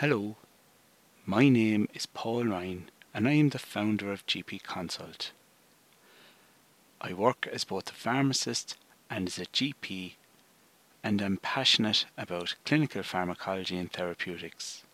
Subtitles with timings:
[0.00, 0.36] Hello,
[1.26, 5.32] my name is Paul Ryan and I am the founder of GP Consult.
[7.02, 8.78] I work as both a pharmacist
[9.10, 10.14] and as a GP
[11.04, 14.84] and I'm passionate about clinical pharmacology and therapeutics.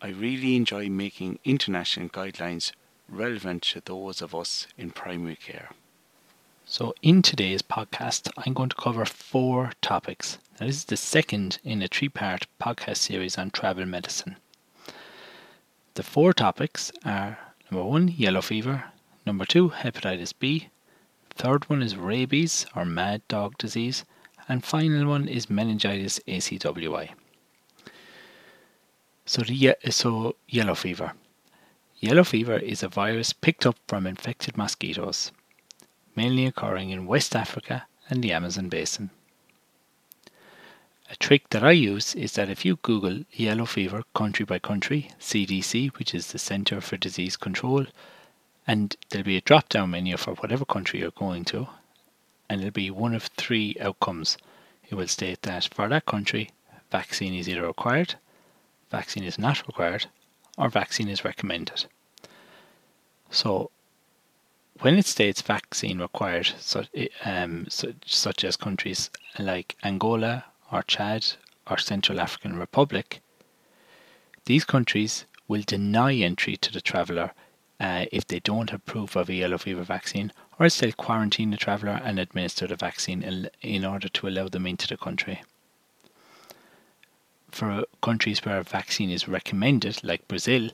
[0.00, 2.70] I really enjoy making international guidelines
[3.08, 5.70] relevant to those of us in primary care.
[6.66, 10.38] So, in today's podcast, I'm going to cover four topics.
[10.60, 14.36] Now, this is the second in a three part podcast series on travel medicine.
[15.94, 17.38] The four topics are
[17.70, 18.84] number one, yellow fever,
[19.26, 20.68] number two, hepatitis B,
[21.30, 24.04] third one is rabies or mad dog disease,
[24.48, 27.10] and final one is meningitis ACWY.
[29.26, 31.12] So, the, so yellow fever.
[31.98, 35.32] Yellow fever is a virus picked up from infected mosquitoes
[36.16, 39.10] mainly occurring in West Africa and the Amazon basin.
[41.10, 45.10] A trick that I use is that if you Google yellow fever country by country,
[45.20, 47.86] CDC, which is the Center for Disease Control,
[48.66, 51.68] and there'll be a drop down menu for whatever country you're going to,
[52.48, 54.38] and it'll be one of three outcomes.
[54.88, 56.50] It will state that for that country,
[56.90, 58.14] vaccine is either required,
[58.90, 60.06] vaccine is not required,
[60.56, 61.84] or vaccine is recommended.
[63.30, 63.70] So
[64.80, 66.84] when it states vaccine required, so,
[67.24, 71.24] um, such as countries like Angola or Chad
[71.70, 73.20] or Central African Republic,
[74.46, 77.30] these countries will deny entry to the traveller
[77.80, 81.50] uh, if they don't have proof of a yellow fever vaccine, or else they'll quarantine
[81.50, 83.22] the traveller and administer the vaccine
[83.62, 85.42] in, order to allow them into the country.
[87.50, 90.70] For countries where a vaccine is recommended, like Brazil,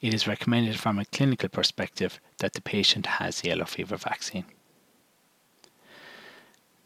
[0.00, 4.44] it is recommended from a clinical perspective that the patient has the yellow fever vaccine.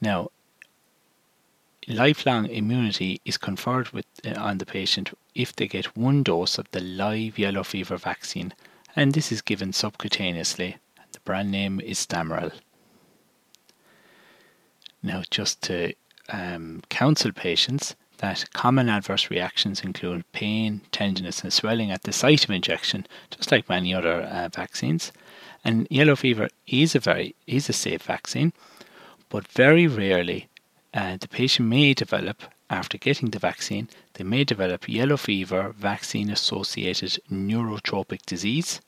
[0.00, 0.30] Now,
[1.88, 6.70] lifelong immunity is conferred with, uh, on the patient if they get one dose of
[6.70, 8.54] the live yellow fever vaccine,
[8.97, 10.76] and this is given subcutaneously.
[11.12, 12.53] The brand name is Stamaril.
[15.03, 15.92] Now, just to
[16.31, 22.44] um, counsel patients, that common adverse reactions include pain, tenderness, and swelling at the site
[22.44, 25.12] of injection, just like many other uh, vaccines.
[25.64, 28.53] And yellow fever is a very is a safe vaccine,
[29.28, 30.48] but very rarely
[30.94, 33.88] uh, the patient may develop after getting the vaccine.
[34.15, 38.81] They may develop yellow fever vaccine-associated neurotropic disease,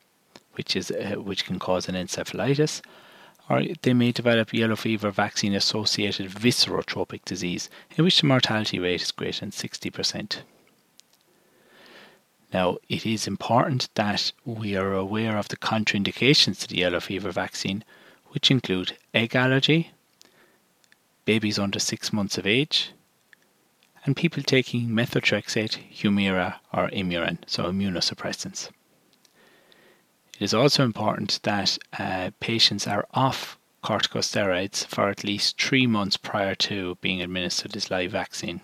[0.55, 2.81] which is uh, which can cause an encephalitis,
[3.51, 9.03] or they may develop yellow fever vaccine associated viscerotropic disease, in which the mortality rate
[9.03, 10.39] is greater than 60%.
[12.53, 17.33] Now, it is important that we are aware of the contraindications to the yellow fever
[17.33, 17.85] vaccine,
[18.29, 19.91] which include egg allergy,
[21.27, 22.93] babies under 6 months of age,
[24.07, 28.71] and people taking methotrexate, Humira, or Imuran, so immunosuppressants.
[30.39, 36.17] It is also important that uh, patients are off corticosteroids for at least three months
[36.17, 38.61] prior to being administered this live vaccine.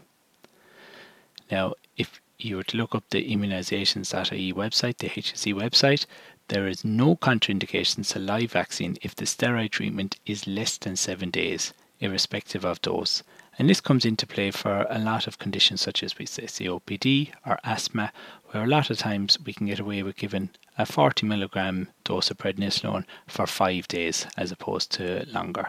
[1.50, 6.06] Now, if you were to look up the immunizations.ie website, the HSE website,
[6.48, 11.30] there is no contraindications to live vaccine if the steroid treatment is less than seven
[11.30, 11.72] days,
[12.02, 13.22] irrespective of dose.
[13.58, 17.32] And this comes into play for a lot of conditions such as we say COPD
[17.46, 18.12] or asthma,
[18.50, 22.30] where a lot of times we can get away with giving a 40 milligram dose
[22.30, 25.68] of prednisolone for five days as opposed to longer.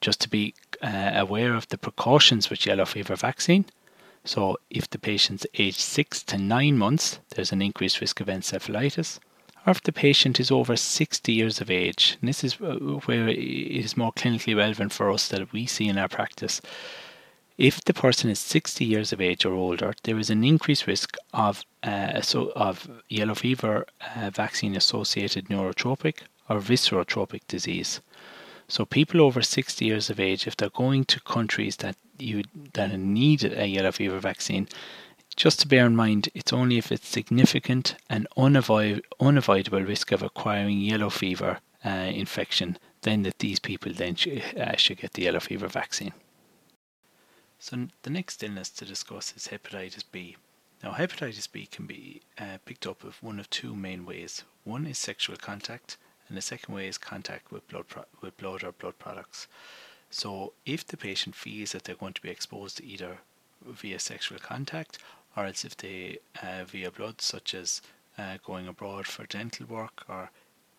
[0.00, 3.64] Just to be uh, aware of the precautions with yellow fever vaccine.
[4.24, 9.18] So, if the patient's aged 6 to 9 months, there's an increased risk of encephalitis.
[9.66, 12.74] Or if the patient is over 60 years of age, and this is uh,
[13.06, 16.60] where it is more clinically relevant for us that we see in our practice,
[17.58, 21.16] if the person is 60 years of age or older, there is an increased risk
[21.32, 23.86] of uh, so of yellow fever
[24.16, 28.00] uh, vaccine associated neurotropic or viscerotropic disease.
[28.68, 32.98] So people over 60 years of age, if they're going to countries that you that
[32.98, 34.66] need a yellow fever vaccine,
[35.36, 40.22] just to bear in mind, it's only if it's significant and unavoid, unavoidable risk of
[40.22, 45.22] acquiring yellow fever uh, infection, then that these people then sh- uh, should get the
[45.22, 46.12] yellow fever vaccine.
[47.58, 50.36] So the next illness to discuss is hepatitis B.
[50.82, 54.42] Now, hepatitis B can be uh, picked up of one of two main ways.
[54.64, 55.96] One is sexual contact,
[56.28, 59.46] and the second way is contact with blood pro- with blood or blood products.
[60.10, 63.18] So, if the patient feels that they're going to be exposed to either
[63.64, 64.98] via sexual contact
[65.36, 67.82] or else if they uh, via blood, such as
[68.18, 70.30] uh, going abroad for dental work, or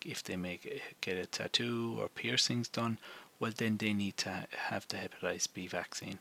[0.05, 0.59] if they may
[1.01, 2.97] get a tattoo or piercings done,
[3.39, 6.19] well, then they need to have the hepatitis B vaccine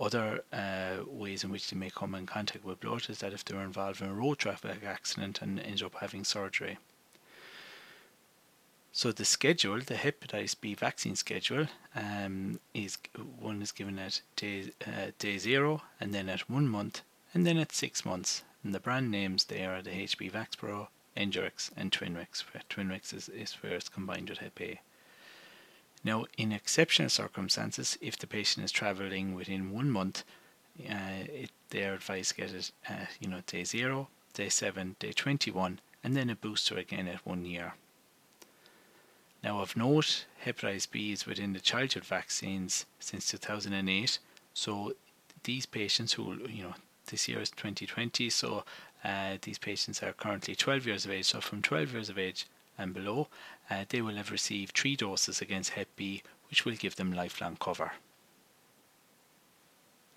[0.00, 3.44] Other uh, ways in which they may come in contact with blood is that if
[3.44, 6.78] they're involved in a road traffic accident and end up having surgery.
[8.90, 12.98] So the schedule, the hepatitis B vaccine schedule, um, is
[13.38, 17.02] one is given at day uh, day zero, and then at one month,
[17.34, 18.42] and then at six months.
[18.64, 22.44] And the brand names there are the HB Vaxpro, Engerix, and Twinrix.
[22.70, 24.80] Twinrix is, is where it's combined with Hep A.
[26.04, 30.24] Now, in exceptional circumstances, if the patient is travelling within one month,
[30.80, 34.96] uh, it, they are advised to get it, uh, you know, day zero, day seven,
[34.98, 37.74] day 21, and then a booster again at one year.
[39.44, 44.18] Now, of note, hepatitis B is within the childhood vaccines since 2008.
[44.54, 44.94] So,
[45.44, 46.74] these patients who, you know,
[47.12, 48.64] this year is 2020, so
[49.04, 51.26] uh, these patients are currently 12 years of age.
[51.26, 52.46] So, from 12 years of age
[52.78, 53.28] and below,
[53.70, 57.56] uh, they will have received three doses against Hep B, which will give them lifelong
[57.60, 57.92] cover.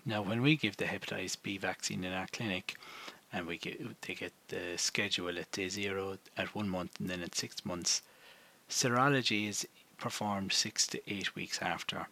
[0.04, 2.76] Now, when we give the hepatitis B vaccine in our clinic,
[3.32, 7.22] and we get they get the schedule at day zero, at one month, and then
[7.22, 8.02] at six months,
[8.70, 12.08] Serology is performed six to eight weeks after.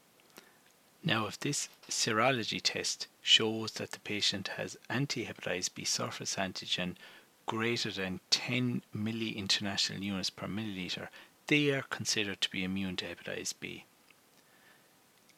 [1.07, 6.97] Now, if this serology test shows that the patient has anti-hepatitis B surface antigen
[7.45, 11.09] greater than 10 milli international units per milliliter,
[11.49, 13.85] they are considered to be immune to hepatitis B.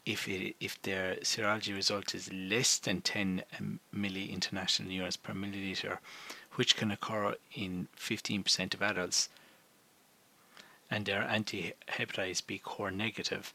[0.04, 5.32] If, it, if their serology result is less than 10 um, milli international units per
[5.32, 5.98] milliliter,
[6.52, 9.28] which can occur in 15% of adults,
[10.88, 13.52] and they're anti-hepatitis B core negative,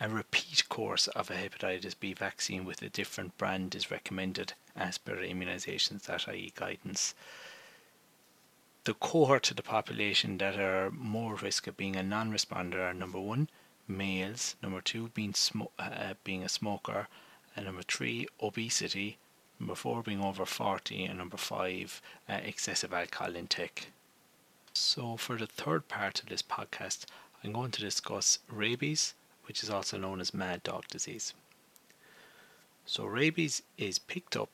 [0.00, 4.98] a repeat course of a hepatitis B vaccine with a different brand is recommended as
[4.98, 7.14] per immunisations.ie guidance.
[8.84, 13.20] The cohort of the population that are more risk of being a non-responder are number
[13.20, 13.48] one,
[13.86, 17.08] males, number two, being, sm- uh, being a smoker,
[17.54, 19.18] and number three, obesity,
[19.60, 23.92] number four, being over 40, and number five, uh, excessive alcohol intake.
[24.72, 27.06] So, for the third part of this podcast,
[27.42, 29.14] I'm going to discuss rabies,
[29.46, 31.34] which is also known as mad dog disease.
[32.86, 34.50] So, rabies is picked up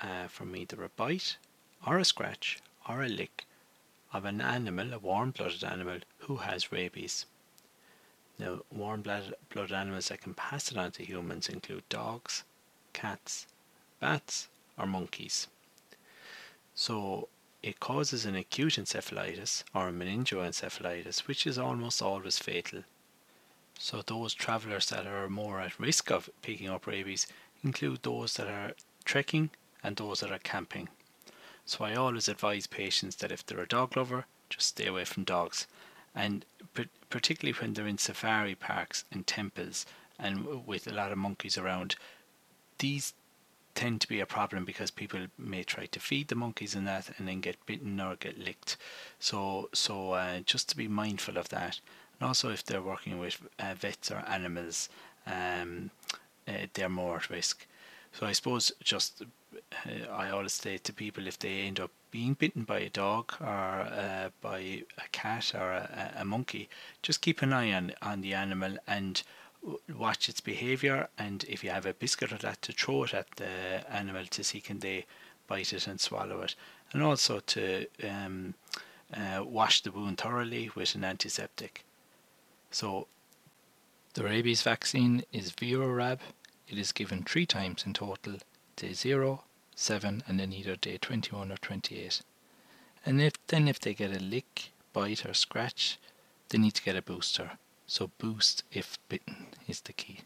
[0.00, 1.36] uh, from either a bite
[1.86, 2.58] or a scratch
[2.88, 3.46] or a lick
[4.12, 7.26] of an animal, a warm blooded animal, who has rabies.
[8.38, 12.44] Now, warm blooded animals that can pass it on to humans include dogs,
[12.92, 13.46] cats,
[14.00, 15.46] bats, or monkeys.
[16.74, 17.28] So,
[17.62, 22.82] it causes an acute encephalitis or a meningoencephalitis, which is almost always fatal.
[23.78, 27.26] So, those travellers that are more at risk of picking up rabies
[27.64, 28.72] include those that are
[29.04, 29.50] trekking
[29.82, 30.88] and those that are camping.
[31.66, 35.24] So, I always advise patients that if they're a dog lover, just stay away from
[35.24, 35.66] dogs.
[36.14, 36.44] And
[37.10, 39.86] particularly when they're in safari parks and temples
[40.18, 41.96] and with a lot of monkeys around,
[42.78, 43.14] these
[43.74, 47.10] tend to be a problem because people may try to feed the monkeys and that
[47.16, 48.76] and then get bitten or get licked.
[49.18, 51.80] So so uh, just to be mindful of that.
[52.22, 54.88] And also if they're working with uh, vets or animals,
[55.26, 55.90] um,
[56.46, 57.66] uh, they're more at risk.
[58.12, 62.34] So I suppose just uh, I always say to people if they end up being
[62.34, 66.68] bitten by a dog or uh, by a cat or a, a monkey,
[67.02, 69.24] just keep an eye on on the animal and
[69.92, 73.32] watch its behavior and if you have a biscuit or that to throw it at
[73.32, 75.06] the animal to see can they
[75.48, 76.54] bite it and swallow it.
[76.92, 78.54] And also to um,
[79.12, 81.84] uh, wash the wound thoroughly with an antiseptic
[82.72, 83.06] so
[84.14, 86.18] the rabies vaccine is Verorab
[86.68, 88.36] it is given three times in total
[88.76, 92.22] day 0 7 and then either day 21 or 28
[93.06, 95.98] and if then if they get a lick bite or scratch
[96.48, 97.52] they need to get a booster
[97.92, 100.20] so boost if bitten is the key.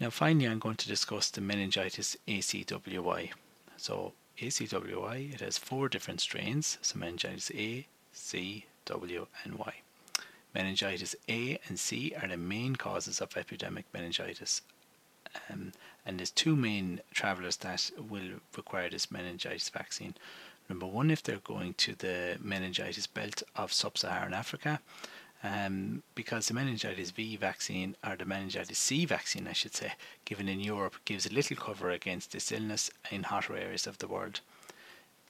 [0.00, 3.32] Now finally I'm going to discuss the meningitis ACWY.
[3.76, 9.81] So ACWY, it has four different strains, so meningitis A, C, W and Y.
[10.54, 14.62] Meningitis A and C are the main causes of epidemic meningitis.
[15.50, 15.72] Um,
[16.04, 20.14] and there's two main travellers that will require this meningitis vaccine.
[20.68, 24.80] Number one, if they're going to the meningitis belt of sub Saharan Africa,
[25.42, 29.92] um, because the meningitis V vaccine, or the meningitis C vaccine, I should say,
[30.24, 34.06] given in Europe, gives a little cover against this illness in hotter areas of the
[34.06, 34.40] world.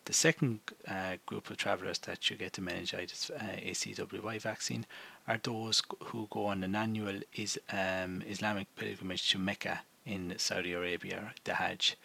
[0.05, 4.85] The second uh, group of travellers that should get the meningitis uh, ACWY vaccine
[5.29, 10.73] are those who go on an annual is, um, Islamic pilgrimage to Mecca in Saudi
[10.73, 11.97] Arabia, the Hajj.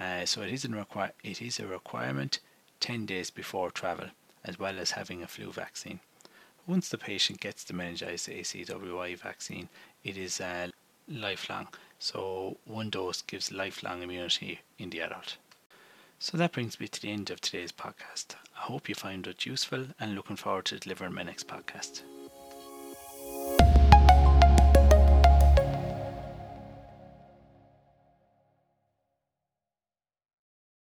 [0.00, 2.40] Uh, so it is, require, it is a requirement
[2.80, 4.08] 10 days before travel,
[4.44, 6.00] as well as having a flu vaccine.
[6.66, 9.68] Once the patient gets the meningitis ACWY vaccine,
[10.02, 10.68] it is uh,
[11.08, 11.68] lifelong.
[12.00, 15.36] So one dose gives lifelong immunity in the adult.
[16.24, 18.36] So that brings me to the end of today's podcast.
[18.56, 22.02] I hope you found it useful and looking forward to delivering my next podcast.